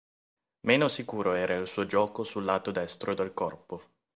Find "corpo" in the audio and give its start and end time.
3.35-3.83